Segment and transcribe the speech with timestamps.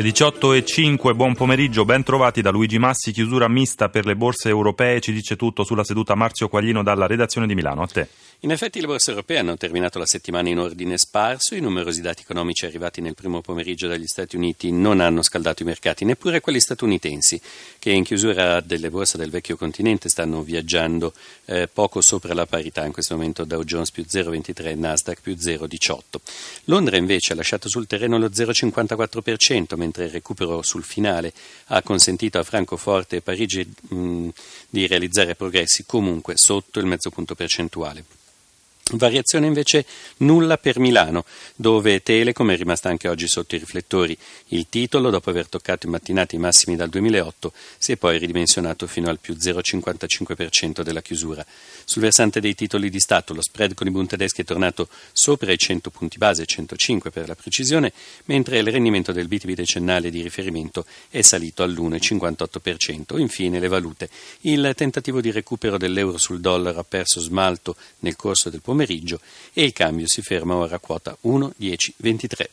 [0.00, 4.16] Le 18 e 5, buon pomeriggio, ben trovati da Luigi Massi, chiusura mista per le
[4.16, 8.08] borse europee, ci dice tutto sulla seduta Marzio Quaglino dalla redazione di Milano, a te.
[8.42, 12.22] In effetti le borse europee hanno terminato la settimana in ordine sparso, i numerosi dati
[12.22, 16.58] economici arrivati nel primo pomeriggio dagli Stati Uniti non hanno scaldato i mercati, neppure quelli
[16.58, 17.38] statunitensi,
[17.78, 21.12] che in chiusura delle borse del vecchio continente stanno viaggiando
[21.44, 25.98] eh, poco sopra la parità, in questo momento Dow Jones più 0,23 Nasdaq più 0,18.
[26.64, 31.32] Londra invece ha lasciato sul terreno lo 0,54%, mentre il recupero sul finale
[31.66, 34.28] ha consentito a Francoforte e Parigi mh,
[34.68, 38.19] di realizzare progressi comunque sotto il mezzo punto percentuale.
[38.92, 39.86] Variazione invece
[40.18, 44.18] nulla per Milano, dove Telecom è rimasta anche oggi sotto i riflettori.
[44.48, 48.88] Il titolo, dopo aver toccato in mattinata i massimi dal 2008, si è poi ridimensionato
[48.88, 51.46] fino al più 0,55% della chiusura.
[51.84, 55.52] Sul versante dei titoli di Stato, lo spread con i Bund tedeschi è tornato sopra
[55.52, 57.92] i 100 punti base, 105 per la precisione,
[58.24, 63.20] mentre il rendimento del BTP decennale di riferimento è salito all'1,58%.
[63.20, 64.08] Infine le valute.
[64.40, 69.20] Il tentativo di recupero dell'euro sul dollaro ha perso smalto nel corso del pomeriggio pomeriggio
[69.52, 72.46] e il cambio si ferma ora a quota 1,1023.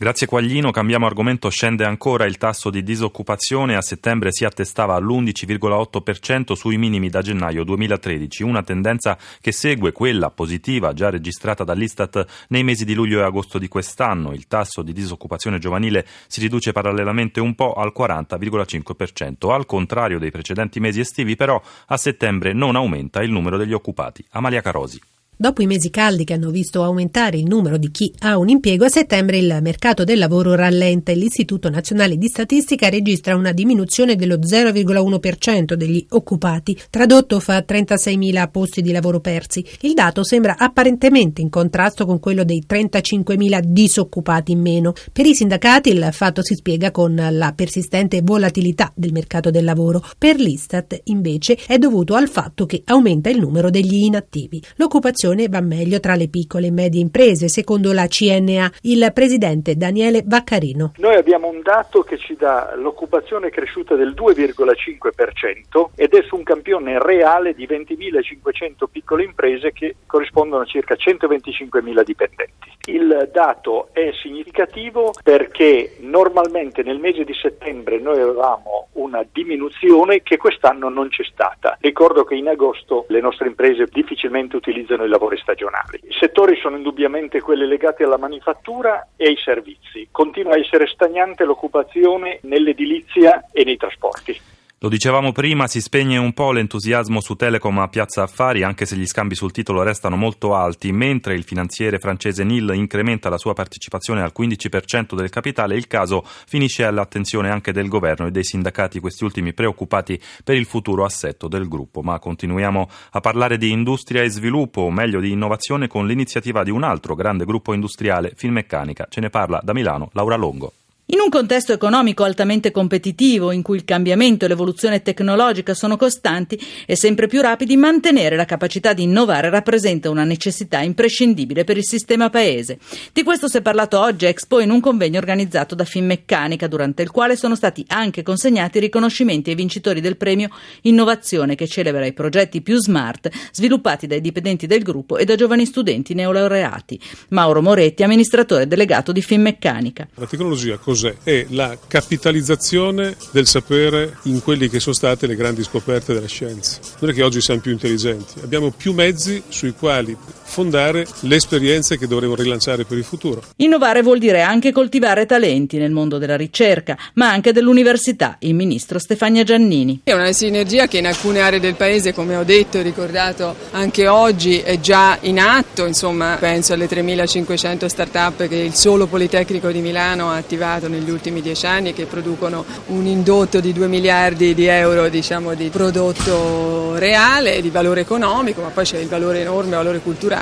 [0.00, 6.54] Grazie Quaglino, cambiamo argomento, scende ancora il tasso di disoccupazione, a settembre si attestava all'11,8%
[6.54, 12.64] sui minimi da gennaio 2013, una tendenza che segue quella positiva già registrata dall'Istat nei
[12.64, 14.32] mesi di luglio e agosto di quest'anno.
[14.32, 19.52] Il tasso di disoccupazione giovanile si riduce parallelamente un po' al 40,5%.
[19.52, 24.24] Al contrario dei precedenti mesi estivi però a settembre non aumenta il numero degli occupati.
[24.30, 24.98] Amalia Carosi.
[25.40, 28.84] Dopo i mesi caldi che hanno visto aumentare il numero di chi ha un impiego,
[28.84, 34.16] a settembre il mercato del lavoro rallenta e l'Istituto Nazionale di Statistica registra una diminuzione
[34.16, 39.64] dello 0,1% degli occupati, tradotto fa 36.000 posti di lavoro persi.
[39.80, 44.92] Il dato sembra apparentemente in contrasto con quello dei 35.000 disoccupati in meno.
[45.10, 50.04] Per i sindacati il fatto si spiega con la persistente volatilità del mercato del lavoro.
[50.18, 54.62] Per l'Istat, invece, è dovuto al fatto che aumenta il numero degli inattivi.
[54.76, 58.70] L'occupazione situazione va meglio tra le piccole e medie imprese, secondo la CNA.
[58.82, 60.92] Il presidente Daniele Vaccarino.
[60.96, 66.42] Noi abbiamo un dato che ci dà l'occupazione cresciuta del 2,5% ed è su un
[66.42, 72.68] campione reale di 20.500 piccole imprese che corrispondono a circa 125.000 dipendenti.
[72.86, 80.36] Il dato è significativo perché normalmente nel mese di settembre noi avevamo una diminuzione che
[80.36, 81.76] quest'anno non c'è stata.
[81.80, 86.00] Ricordo che in agosto le nostre imprese difficilmente utilizzano i lavori stagionali.
[86.04, 90.08] I settori sono indubbiamente quelli legati alla manifattura e ai servizi.
[90.10, 94.40] Continua a essere stagnante l'occupazione nell'edilizia e nei trasporti.
[94.82, 98.96] Lo dicevamo prima, si spegne un po' l'entusiasmo su Telecom a Piazza Affari, anche se
[98.96, 103.52] gli scambi sul titolo restano molto alti, mentre il finanziere francese Nil incrementa la sua
[103.52, 109.00] partecipazione al 15% del capitale, il caso finisce all'attenzione anche del governo e dei sindacati,
[109.00, 112.00] questi ultimi preoccupati per il futuro assetto del gruppo.
[112.00, 116.70] Ma continuiamo a parlare di industria e sviluppo, o meglio di innovazione, con l'iniziativa di
[116.70, 119.08] un altro grande gruppo industriale, Finmeccanica.
[119.10, 120.72] Ce ne parla da Milano Laura Longo.
[121.12, 126.56] In un contesto economico altamente competitivo, in cui il cambiamento e l'evoluzione tecnologica sono costanti
[126.86, 131.84] e sempre più rapidi, mantenere la capacità di innovare rappresenta una necessità imprescindibile per il
[131.84, 132.78] sistema paese.
[133.12, 137.02] Di questo si è parlato oggi a Expo in un convegno organizzato da Finmeccanica, durante
[137.02, 140.48] il quale sono stati anche consegnati riconoscimenti ai vincitori del premio
[140.82, 145.66] Innovazione, che celebra i progetti più smart sviluppati dai dipendenti del gruppo e da giovani
[145.66, 147.00] studenti neolaureati.
[147.30, 150.06] Mauro Moretti, amministratore delegato di Finmeccanica.
[150.14, 151.16] La tecnologia così cos'è?
[151.22, 156.78] È la capitalizzazione del sapere in quelli che sono state le grandi scoperte della scienza.
[156.98, 160.16] Non è che oggi siamo più intelligenti, abbiamo più mezzi sui quali
[160.50, 163.42] fondare le esperienze che dovremo rilanciare per il futuro.
[163.56, 168.98] Innovare vuol dire anche coltivare talenti nel mondo della ricerca, ma anche dell'università, il ministro
[168.98, 170.00] Stefania Giannini.
[170.04, 174.08] È una sinergia che in alcune aree del paese, come ho detto e ricordato anche
[174.08, 179.80] oggi, è già in atto, insomma penso alle 3500 start-up che il solo Politecnico di
[179.80, 184.66] Milano ha attivato negli ultimi dieci anni che producono un indotto di 2 miliardi di
[184.66, 189.76] euro diciamo, di prodotto reale, di valore economico, ma poi c'è il valore enorme, il
[189.76, 190.39] valore culturale.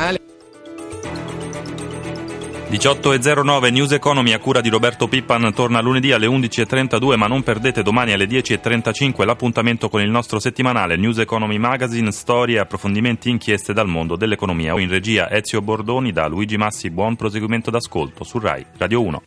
[2.71, 7.83] 18.09 News Economy a cura di Roberto Pippan torna lunedì alle 11.32 ma non perdete
[7.83, 13.89] domani alle 10.35 l'appuntamento con il nostro settimanale News Economy Magazine, storie, approfondimenti, inchieste dal
[13.89, 14.79] mondo dell'economia.
[14.79, 19.23] In regia Ezio Bordoni da Luigi Massi, buon proseguimento d'ascolto su RAI Radio 1.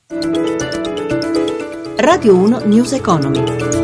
[1.97, 3.80] Radio 1 News Economy.